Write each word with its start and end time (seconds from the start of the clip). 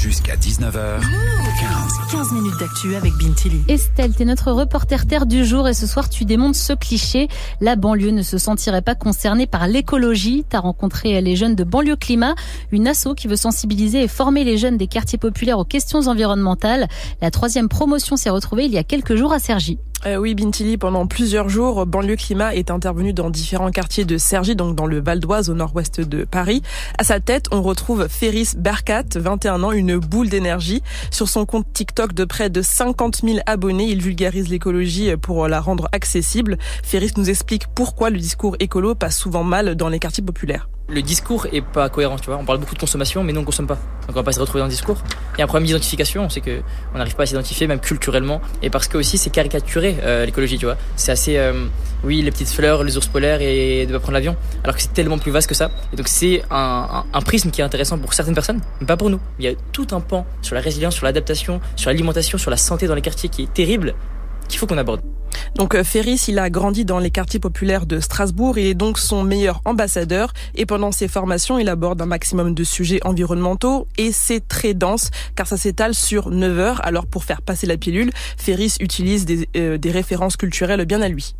Jusqu'à 0.00 0.36
19h. 0.36 1.00
15. 1.00 2.12
15 2.12 2.32
minutes 2.32 2.56
d'actu 2.60 2.94
avec 2.94 3.12
Bintili. 3.14 3.62
Estelle, 3.66 4.14
t'es 4.14 4.24
notre 4.24 4.52
reporter 4.52 5.06
terre 5.06 5.26
du 5.26 5.44
jour 5.44 5.66
et 5.66 5.74
ce 5.74 5.88
soir 5.88 6.08
tu 6.08 6.24
démontes 6.24 6.54
ce 6.54 6.72
cliché. 6.72 7.26
La 7.60 7.74
banlieue 7.74 8.12
ne 8.12 8.22
se 8.22 8.38
sentirait 8.38 8.82
pas 8.82 8.94
concernée 8.94 9.46
par 9.48 9.66
l'écologie. 9.66 10.44
T'as 10.48 10.60
rencontré 10.60 11.20
les 11.20 11.34
jeunes 11.34 11.56
de 11.56 11.64
Banlieue 11.64 11.96
Climat, 11.96 12.36
une 12.70 12.86
asso 12.86 13.14
qui 13.16 13.26
veut 13.26 13.36
sensibiliser 13.36 14.04
et 14.04 14.08
former 14.08 14.44
les 14.44 14.56
jeunes 14.56 14.76
des 14.76 14.86
quartiers 14.86 15.18
populaires 15.18 15.58
aux 15.58 15.64
questions 15.64 16.06
environnementales. 16.06 16.86
La 17.20 17.32
troisième 17.32 17.68
promotion 17.68 18.16
s'est 18.16 18.30
retrouvée 18.30 18.66
il 18.66 18.72
y 18.72 18.78
a 18.78 18.84
quelques 18.84 19.16
jours 19.16 19.32
à 19.32 19.40
Cergy. 19.40 19.78
Euh, 20.06 20.16
oui, 20.16 20.34
Bintili, 20.34 20.78
pendant 20.78 21.06
plusieurs 21.06 21.48
jours, 21.48 21.84
Banlieue 21.84 22.16
Climat 22.16 22.54
est 22.54 22.70
intervenu 22.70 23.12
dans 23.12 23.30
différents 23.30 23.70
quartiers 23.70 24.04
de 24.04 24.16
Cergy, 24.16 24.54
donc 24.54 24.76
dans 24.76 24.86
le 24.86 25.00
Val 25.00 25.18
d'Oise, 25.18 25.50
au 25.50 25.54
nord-ouest 25.54 26.00
de 26.00 26.24
Paris. 26.24 26.62
À 26.98 27.04
sa 27.04 27.18
tête, 27.18 27.46
on 27.50 27.62
retrouve 27.62 28.06
Ferris 28.08 28.50
Berkat, 28.56 29.16
21 29.16 29.62
ans, 29.64 29.72
une 29.72 29.98
boule 29.98 30.28
d'énergie. 30.28 30.82
Sur 31.10 31.28
son 31.28 31.46
compte 31.46 31.66
TikTok 31.72 32.12
de 32.12 32.24
près 32.24 32.48
de 32.48 32.62
50 32.62 33.22
000 33.24 33.38
abonnés, 33.46 33.88
il 33.88 34.00
vulgarise 34.00 34.48
l'écologie 34.48 35.16
pour 35.16 35.48
la 35.48 35.60
rendre 35.60 35.88
accessible. 35.92 36.58
Ferris 36.84 37.12
nous 37.16 37.28
explique 37.28 37.66
pourquoi 37.74 38.10
le 38.10 38.18
discours 38.18 38.56
écolo 38.60 38.94
passe 38.94 39.18
souvent 39.18 39.44
mal 39.44 39.74
dans 39.74 39.88
les 39.88 39.98
quartiers 39.98 40.24
populaires 40.24 40.68
le 40.88 41.02
discours 41.02 41.46
est 41.52 41.60
pas 41.60 41.88
cohérent, 41.90 42.16
tu 42.18 42.26
vois. 42.26 42.38
On 42.38 42.44
parle 42.44 42.58
beaucoup 42.58 42.74
de 42.74 42.80
consommation, 42.80 43.22
mais 43.22 43.32
nous 43.32 43.40
on 43.40 43.44
consomme 43.44 43.66
pas. 43.66 43.74
Donc 44.06 44.10
on 44.10 44.12
va 44.14 44.22
pas 44.22 44.32
se 44.32 44.40
retrouver 44.40 44.60
dans 44.60 44.66
le 44.66 44.70
discours. 44.70 44.96
Il 45.34 45.38
y 45.38 45.42
a 45.42 45.44
un 45.44 45.46
problème 45.46 45.66
d'identification, 45.66 46.24
on 46.24 46.28
sait 46.30 46.40
que 46.40 46.60
on 46.94 46.98
n'arrive 46.98 47.14
pas 47.14 47.24
à 47.24 47.26
s'identifier, 47.26 47.66
même 47.66 47.80
culturellement, 47.80 48.40
et 48.62 48.70
parce 48.70 48.88
que 48.88 48.96
aussi 48.96 49.18
c'est 49.18 49.30
caricaturé 49.30 49.96
euh, 50.02 50.24
l'écologie, 50.24 50.58
tu 50.58 50.64
vois. 50.64 50.76
C'est 50.96 51.12
assez, 51.12 51.36
euh, 51.36 51.66
oui, 52.04 52.22
les 52.22 52.30
petites 52.30 52.48
fleurs, 52.48 52.84
les 52.84 52.96
ours 52.96 53.06
polaires 53.06 53.42
et 53.42 53.84
de 53.86 53.92
pas 53.92 53.98
prendre 53.98 54.14
l'avion, 54.14 54.34
alors 54.64 54.76
que 54.76 54.82
c'est 54.82 54.94
tellement 54.94 55.18
plus 55.18 55.30
vaste 55.30 55.48
que 55.48 55.54
ça. 55.54 55.70
Et 55.92 55.96
donc 55.96 56.08
c'est 56.08 56.42
un, 56.50 56.88
un, 56.90 57.04
un, 57.12 57.20
prisme 57.20 57.50
qui 57.50 57.60
est 57.60 57.64
intéressant 57.64 57.98
pour 57.98 58.14
certaines 58.14 58.34
personnes, 58.34 58.60
mais 58.80 58.86
pas 58.86 58.96
pour 58.96 59.10
nous. 59.10 59.20
Il 59.38 59.44
y 59.44 59.48
a 59.48 59.52
tout 59.72 59.88
un 59.92 60.00
pan 60.00 60.26
sur 60.40 60.54
la 60.54 60.62
résilience, 60.62 60.94
sur 60.94 61.04
l'adaptation, 61.04 61.60
sur 61.76 61.90
l'alimentation, 61.90 62.38
sur 62.38 62.50
la 62.50 62.56
santé 62.56 62.86
dans 62.86 62.94
les 62.94 63.02
quartiers 63.02 63.28
qui 63.28 63.42
est 63.42 63.52
terrible, 63.52 63.94
qu'il 64.48 64.58
faut 64.58 64.66
qu'on 64.66 64.78
aborde. 64.78 65.02
Donc 65.58 65.74
euh, 65.74 65.82
Ferris, 65.82 66.26
il 66.28 66.38
a 66.38 66.50
grandi 66.50 66.84
dans 66.84 67.00
les 67.00 67.10
quartiers 67.10 67.40
populaires 67.40 67.84
de 67.84 67.98
Strasbourg, 67.98 68.58
il 68.58 68.66
est 68.66 68.74
donc 68.74 68.96
son 68.96 69.24
meilleur 69.24 69.60
ambassadeur 69.64 70.32
et 70.54 70.66
pendant 70.66 70.92
ses 70.92 71.08
formations, 71.08 71.58
il 71.58 71.68
aborde 71.68 72.00
un 72.00 72.06
maximum 72.06 72.54
de 72.54 72.62
sujets 72.62 73.00
environnementaux 73.04 73.88
et 73.96 74.12
c'est 74.12 74.46
très 74.46 74.72
dense 74.72 75.10
car 75.34 75.48
ça 75.48 75.56
s'étale 75.56 75.94
sur 75.94 76.30
9 76.30 76.58
heures. 76.60 76.80
Alors 76.86 77.08
pour 77.08 77.24
faire 77.24 77.42
passer 77.42 77.66
la 77.66 77.76
pilule, 77.76 78.12
Ferris 78.36 78.74
utilise 78.78 79.26
des, 79.26 79.48
euh, 79.56 79.78
des 79.78 79.90
références 79.90 80.36
culturelles 80.36 80.84
bien 80.84 81.02
à 81.02 81.08
lui 81.08 81.34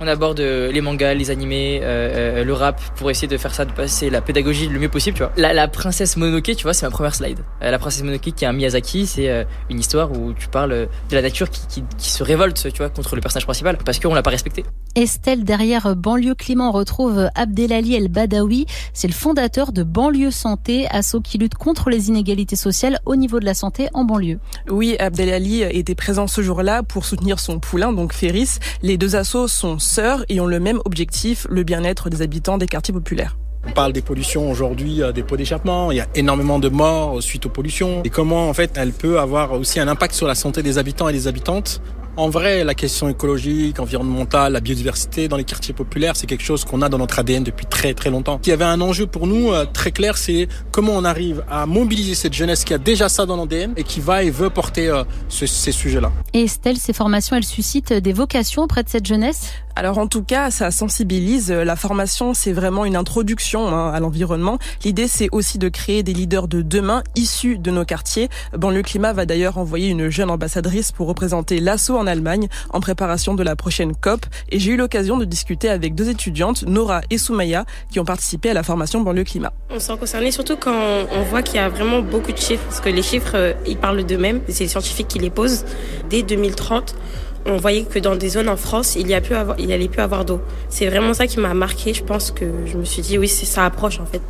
on 0.00 0.06
aborde 0.06 0.40
euh, 0.40 0.72
les 0.72 0.80
mangas, 0.80 1.14
les 1.14 1.30
animés, 1.30 1.80
euh, 1.82 2.40
euh, 2.40 2.44
le 2.44 2.52
rap 2.54 2.80
pour 2.96 3.10
essayer 3.10 3.28
de 3.28 3.36
faire 3.36 3.54
ça, 3.54 3.66
de 3.66 3.72
passer 3.72 4.08
la 4.08 4.22
pédagogie 4.22 4.66
le 4.66 4.78
mieux 4.78 4.88
possible, 4.88 5.16
tu 5.16 5.22
vois. 5.22 5.32
La, 5.36 5.68
princesse 5.68 6.16
Mononoke, 6.16 6.56
tu 6.56 6.62
vois, 6.62 6.72
c'est 6.72 6.86
ma 6.86 6.90
première 6.90 7.14
slide. 7.14 7.40
la 7.60 7.78
princesse 7.78 8.02
Mononoke 8.02 8.32
qui 8.34 8.44
est 8.44 8.48
un 8.48 8.52
Miyazaki, 8.52 9.06
c'est 9.06 9.46
une 9.68 9.78
histoire 9.78 10.10
où 10.12 10.32
tu 10.32 10.48
parles 10.48 10.88
de 11.10 11.14
la 11.14 11.22
nature 11.22 11.50
qui, 11.50 11.66
qui, 11.66 11.84
qui, 11.98 12.10
se 12.10 12.22
révolte, 12.22 12.72
tu 12.72 12.78
vois, 12.78 12.88
contre 12.88 13.14
le 13.14 13.20
personnage 13.20 13.44
principal 13.44 13.76
parce 13.84 13.98
qu'on 13.98 14.14
l'a 14.14 14.22
pas 14.22 14.30
respecté. 14.30 14.64
Estelle, 14.96 15.44
derrière 15.44 15.94
Banlieue 15.94 16.34
Climat, 16.34 16.68
on 16.68 16.72
retrouve 16.72 17.28
Abdelali 17.34 17.94
El 17.94 18.08
Badawi. 18.08 18.66
C'est 18.92 19.06
le 19.06 19.12
fondateur 19.12 19.72
de 19.72 19.82
Banlieue 19.82 20.32
Santé, 20.32 20.88
asso 20.90 21.20
qui 21.22 21.38
lutte 21.38 21.54
contre 21.54 21.90
les 21.90 22.08
inégalités 22.08 22.56
sociales 22.56 22.98
au 23.06 23.14
niveau 23.14 23.38
de 23.38 23.44
la 23.44 23.54
santé 23.54 23.88
en 23.94 24.04
banlieue. 24.04 24.40
Oui, 24.68 24.96
Abdelali 24.98 25.62
était 25.62 25.94
présent 25.94 26.26
ce 26.26 26.42
jour-là 26.42 26.82
pour 26.82 27.04
soutenir 27.04 27.38
son 27.38 27.60
poulain, 27.60 27.92
donc 27.92 28.12
Ferris. 28.12 28.58
Les 28.82 28.98
deux 28.98 29.14
assos 29.14 29.48
sont 29.48 29.78
sœurs 29.78 30.24
et 30.28 30.40
ont 30.40 30.46
le 30.46 30.58
même 30.58 30.80
objectif, 30.84 31.46
le 31.48 31.62
bien-être 31.62 32.10
des 32.10 32.22
habitants 32.22 32.58
des 32.58 32.66
quartiers 32.66 32.94
populaires. 32.94 33.36
On 33.66 33.72
parle 33.72 33.92
des 33.92 34.02
pollutions 34.02 34.50
aujourd'hui, 34.50 35.02
des 35.14 35.22
pots 35.22 35.36
d'échappement. 35.36 35.92
Il 35.92 35.98
y 35.98 36.00
a 36.00 36.08
énormément 36.14 36.58
de 36.58 36.68
morts 36.68 37.22
suite 37.22 37.46
aux 37.46 37.50
pollutions. 37.50 38.02
Et 38.04 38.10
comment, 38.10 38.48
en 38.48 38.54
fait, 38.54 38.72
elle 38.76 38.92
peut 38.92 39.20
avoir 39.20 39.52
aussi 39.52 39.78
un 39.80 39.86
impact 39.86 40.14
sur 40.14 40.26
la 40.26 40.34
santé 40.34 40.62
des 40.62 40.78
habitants 40.78 41.08
et 41.08 41.12
des 41.12 41.28
habitantes 41.28 41.82
en 42.16 42.28
vrai, 42.28 42.64
la 42.64 42.74
question 42.74 43.08
écologique, 43.08 43.80
environnementale, 43.80 44.52
la 44.52 44.60
biodiversité 44.60 45.28
dans 45.28 45.36
les 45.36 45.44
quartiers 45.44 45.74
populaires, 45.74 46.16
c'est 46.16 46.26
quelque 46.26 46.44
chose 46.44 46.64
qu'on 46.64 46.82
a 46.82 46.88
dans 46.88 46.98
notre 46.98 47.18
ADN 47.18 47.44
depuis 47.44 47.66
très 47.66 47.94
très 47.94 48.10
longtemps. 48.10 48.40
Il 48.44 48.48
y 48.48 48.52
avait 48.52 48.64
un 48.64 48.80
enjeu 48.80 49.06
pour 49.06 49.26
nous 49.26 49.52
euh, 49.52 49.64
très 49.64 49.92
clair, 49.92 50.18
c'est 50.18 50.48
comment 50.70 50.92
on 50.92 51.04
arrive 51.04 51.44
à 51.50 51.66
mobiliser 51.66 52.14
cette 52.14 52.34
jeunesse 52.34 52.64
qui 52.64 52.74
a 52.74 52.78
déjà 52.78 53.08
ça 53.08 53.26
dans 53.26 53.36
l'ADN 53.36 53.72
et 53.76 53.84
qui 53.84 54.00
va 54.00 54.22
et 54.22 54.30
veut 54.30 54.50
porter 54.50 54.88
euh, 54.88 55.04
ce, 55.28 55.46
ces 55.46 55.72
sujets-là. 55.72 56.12
Et 56.32 56.42
Estelle, 56.42 56.78
ces 56.78 56.92
formations, 56.92 57.36
elles 57.36 57.44
suscitent 57.44 57.92
des 57.92 58.12
vocations 58.12 58.62
auprès 58.62 58.82
de 58.82 58.88
cette 58.88 59.06
jeunesse? 59.06 59.52
Alors 59.76 59.98
en 59.98 60.08
tout 60.08 60.22
cas, 60.22 60.50
ça 60.50 60.70
sensibilise. 60.70 61.50
La 61.50 61.76
formation, 61.76 62.34
c'est 62.34 62.52
vraiment 62.52 62.84
une 62.84 62.96
introduction 62.96 63.68
hein, 63.68 63.90
à 63.92 64.00
l'environnement. 64.00 64.58
L'idée, 64.84 65.08
c'est 65.08 65.28
aussi 65.32 65.58
de 65.58 65.68
créer 65.68 66.02
des 66.02 66.12
leaders 66.12 66.48
de 66.48 66.60
demain 66.60 67.02
issus 67.14 67.56
de 67.56 67.70
nos 67.70 67.84
quartiers. 67.84 68.28
Banlieue 68.52 68.82
Climat 68.82 69.12
va 69.12 69.26
d'ailleurs 69.26 69.58
envoyer 69.58 69.88
une 69.88 70.10
jeune 70.10 70.28
ambassadrice 70.28 70.92
pour 70.92 71.06
représenter 71.06 71.60
l'assaut 71.60 71.96
en 72.00 72.06
Allemagne 72.06 72.48
en 72.70 72.80
préparation 72.80 73.34
de 73.34 73.42
la 73.42 73.54
prochaine 73.54 73.94
COP. 73.94 74.26
Et 74.50 74.58
j'ai 74.58 74.72
eu 74.72 74.76
l'occasion 74.76 75.16
de 75.18 75.24
discuter 75.24 75.68
avec 75.68 75.94
deux 75.94 76.08
étudiantes, 76.08 76.64
Nora 76.64 77.02
et 77.10 77.18
Soumaya, 77.18 77.64
qui 77.90 78.00
ont 78.00 78.04
participé 78.04 78.50
à 78.50 78.54
la 78.54 78.62
formation 78.62 79.00
Banlieue 79.00 79.24
Climat. 79.24 79.52
On 79.70 79.78
s'en 79.78 79.96
concerne 79.96 80.28
surtout 80.30 80.56
quand 80.56 81.06
on 81.12 81.22
voit 81.22 81.42
qu'il 81.42 81.56
y 81.56 81.58
a 81.58 81.68
vraiment 81.68 82.00
beaucoup 82.00 82.32
de 82.32 82.38
chiffres, 82.38 82.64
parce 82.64 82.80
que 82.80 82.88
les 82.88 83.02
chiffres, 83.02 83.34
euh, 83.34 83.52
ils 83.66 83.76
parlent 83.76 84.04
d'eux-mêmes. 84.04 84.40
C'est 84.48 84.64
les 84.64 84.68
scientifiques 84.68 85.08
qui 85.08 85.18
les 85.18 85.30
posent. 85.30 85.64
Dès 86.08 86.22
2030, 86.22 86.94
on 87.46 87.56
voyait 87.56 87.84
que 87.84 87.98
dans 87.98 88.16
des 88.16 88.28
zones 88.28 88.48
en 88.48 88.56
France, 88.56 88.96
il 88.96 89.08
y 89.08 89.14
a 89.14 89.20
plus 89.20 89.34
avoir, 89.34 89.58
il 89.58 89.72
allait 89.72 89.88
plus 89.88 90.02
avoir 90.02 90.24
d'eau. 90.24 90.40
C'est 90.68 90.86
vraiment 90.86 91.14
ça 91.14 91.26
qui 91.26 91.40
m'a 91.40 91.54
marqué. 91.54 91.94
Je 91.94 92.04
pense 92.04 92.30
que 92.30 92.44
je 92.66 92.76
me 92.76 92.84
suis 92.84 93.02
dit 93.02 93.18
oui, 93.18 93.28
c'est 93.28 93.46
ça 93.46 93.64
approche 93.64 94.00
en 94.00 94.06
fait. 94.06 94.22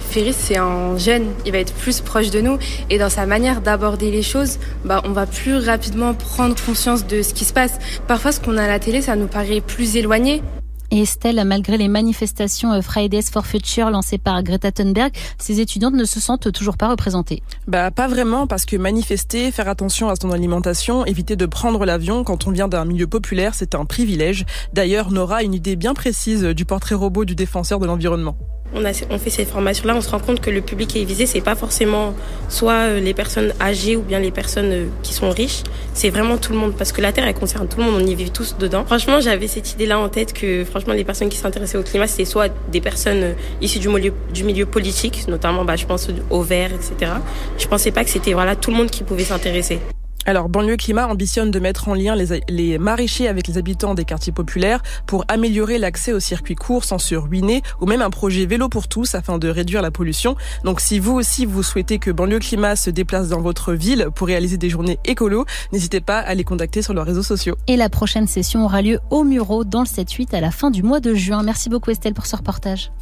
Ferris, 0.00 0.34
c'est 0.38 0.58
un 0.58 0.96
jeune, 0.98 1.32
il 1.46 1.52
va 1.52 1.58
être 1.58 1.72
plus 1.72 2.00
proche 2.00 2.30
de 2.30 2.40
nous 2.40 2.58
et 2.90 2.98
dans 2.98 3.08
sa 3.08 3.26
manière 3.26 3.60
d'aborder 3.60 4.10
les 4.10 4.22
choses, 4.22 4.58
bah, 4.84 5.00
on 5.04 5.12
va 5.12 5.26
plus 5.26 5.56
rapidement 5.56 6.12
prendre 6.14 6.54
conscience 6.64 7.06
de 7.06 7.22
ce 7.22 7.32
qui 7.32 7.44
se 7.44 7.52
passe. 7.52 7.78
Parfois, 8.06 8.32
ce 8.32 8.40
qu'on 8.40 8.56
a 8.58 8.64
à 8.64 8.68
la 8.68 8.78
télé, 8.78 9.00
ça 9.00 9.16
nous 9.16 9.26
paraît 9.26 9.60
plus 9.60 9.96
éloigné, 9.96 10.42
et 10.90 11.02
Estelle, 11.02 11.42
malgré 11.44 11.76
les 11.76 11.88
manifestations 11.88 12.72
euh, 12.72 12.80
Fridays 12.80 13.22
for 13.22 13.46
Future 13.46 13.90
lancées 13.90 14.18
par 14.18 14.42
Greta 14.42 14.72
Thunberg, 14.72 15.12
ces 15.38 15.60
étudiantes 15.60 15.94
ne 15.94 16.04
se 16.04 16.20
sentent 16.20 16.52
toujours 16.52 16.76
pas 16.76 16.88
représentées. 16.88 17.42
Bah 17.66 17.90
pas 17.90 18.08
vraiment, 18.08 18.46
parce 18.46 18.64
que 18.64 18.76
manifester, 18.76 19.50
faire 19.50 19.68
attention 19.68 20.08
à 20.08 20.14
son 20.16 20.30
alimentation, 20.30 21.04
éviter 21.06 21.36
de 21.36 21.46
prendre 21.46 21.84
l'avion 21.84 22.24
quand 22.24 22.46
on 22.46 22.50
vient 22.50 22.68
d'un 22.68 22.84
milieu 22.84 23.06
populaire, 23.06 23.54
c'est 23.54 23.74
un 23.74 23.84
privilège. 23.84 24.44
D'ailleurs, 24.72 25.10
Nora 25.10 25.36
a 25.36 25.42
une 25.42 25.54
idée 25.54 25.76
bien 25.76 25.94
précise 25.94 26.42
du 26.42 26.64
portrait 26.64 26.94
robot 26.94 27.24
du 27.24 27.34
défenseur 27.34 27.78
de 27.78 27.86
l'environnement 27.86 28.36
on, 28.74 29.18
fait 29.18 29.30
cette 29.30 29.48
formation-là, 29.48 29.94
on 29.96 30.00
se 30.00 30.10
rend 30.10 30.18
compte 30.18 30.40
que 30.40 30.50
le 30.50 30.60
public 30.60 30.88
qui 30.88 31.02
est 31.02 31.04
visé, 31.04 31.26
c'est 31.26 31.40
pas 31.40 31.54
forcément 31.54 32.14
soit 32.48 32.72
euh, 32.72 33.00
les 33.00 33.14
personnes 33.14 33.52
âgées 33.60 33.96
ou 33.96 34.02
bien 34.02 34.18
les 34.18 34.30
personnes 34.30 34.72
euh, 34.72 34.86
qui 35.02 35.14
sont 35.14 35.30
riches, 35.30 35.62
c'est 35.94 36.10
vraiment 36.10 36.36
tout 36.36 36.52
le 36.52 36.58
monde 36.58 36.74
parce 36.76 36.92
que 36.92 37.00
la 37.00 37.12
Terre 37.12 37.26
elle 37.26 37.34
concerne 37.34 37.68
tout 37.68 37.78
le 37.78 37.84
monde, 37.84 38.02
on 38.02 38.06
y 38.06 38.14
vit 38.14 38.30
tous 38.30 38.56
dedans. 38.58 38.84
Franchement, 38.84 39.20
j'avais 39.20 39.48
cette 39.48 39.72
idée-là 39.72 39.98
en 39.98 40.08
tête 40.08 40.32
que 40.32 40.64
franchement 40.64 40.94
les 40.94 41.04
personnes 41.04 41.28
qui 41.28 41.38
s'intéressaient 41.38 41.78
au 41.78 41.82
climat, 41.82 42.06
c'était 42.06 42.24
soit 42.24 42.52
des 42.70 42.80
personnes 42.80 43.22
euh, 43.22 43.32
issues 43.60 43.78
du 43.78 43.88
milieu, 43.88 44.12
du 44.32 44.44
milieu 44.44 44.66
politique, 44.66 45.26
notamment 45.28 45.64
bah, 45.64 45.76
je 45.76 45.86
pense 45.86 46.08
au 46.30 46.42
vert, 46.42 46.70
etc. 46.72 47.12
Je 47.58 47.66
pensais 47.66 47.90
pas 47.90 48.04
que 48.04 48.10
c'était 48.10 48.32
voilà 48.32 48.56
tout 48.56 48.70
le 48.70 48.76
monde 48.76 48.90
qui 48.90 49.04
pouvait 49.04 49.24
s'intéresser. 49.24 49.80
Alors, 50.28 50.48
Banlieue 50.48 50.76
Climat 50.76 51.06
ambitionne 51.06 51.52
de 51.52 51.60
mettre 51.60 51.88
en 51.88 51.94
lien 51.94 52.16
les, 52.48 52.78
maraîchers 52.78 53.28
avec 53.28 53.46
les 53.46 53.58
habitants 53.58 53.94
des 53.94 54.04
quartiers 54.04 54.32
populaires 54.32 54.82
pour 55.06 55.24
améliorer 55.28 55.78
l'accès 55.78 56.12
aux 56.12 56.18
circuits 56.18 56.56
courts 56.56 56.82
sans 56.82 56.98
se 56.98 57.14
ruiner 57.14 57.62
ou 57.80 57.86
même 57.86 58.02
un 58.02 58.10
projet 58.10 58.44
vélo 58.44 58.68
pour 58.68 58.88
tous 58.88 59.14
afin 59.14 59.38
de 59.38 59.48
réduire 59.48 59.82
la 59.82 59.92
pollution. 59.92 60.34
Donc, 60.64 60.80
si 60.80 60.98
vous 60.98 61.12
aussi 61.12 61.46
vous 61.46 61.62
souhaitez 61.62 62.00
que 62.00 62.10
Banlieue 62.10 62.40
Climat 62.40 62.74
se 62.74 62.90
déplace 62.90 63.28
dans 63.28 63.40
votre 63.40 63.72
ville 63.72 64.08
pour 64.16 64.26
réaliser 64.26 64.56
des 64.56 64.68
journées 64.68 64.98
écolo, 65.04 65.46
n'hésitez 65.72 66.00
pas 66.00 66.18
à 66.18 66.34
les 66.34 66.42
contacter 66.42 66.82
sur 66.82 66.92
leurs 66.92 67.06
réseaux 67.06 67.22
sociaux. 67.22 67.54
Et 67.68 67.76
la 67.76 67.88
prochaine 67.88 68.26
session 68.26 68.64
aura 68.64 68.82
lieu 68.82 68.98
au 69.10 69.22
Muro 69.22 69.62
dans 69.62 69.82
le 69.82 69.86
7-8 69.86 70.34
à 70.34 70.40
la 70.40 70.50
fin 70.50 70.72
du 70.72 70.82
mois 70.82 70.98
de 70.98 71.14
juin. 71.14 71.44
Merci 71.44 71.68
beaucoup 71.68 71.92
Estelle 71.92 72.14
pour 72.14 72.26
ce 72.26 72.34
reportage. 72.34 72.90